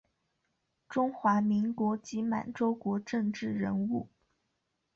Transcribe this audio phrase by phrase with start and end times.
[0.89, 4.09] 中华民国及满洲国政治人物。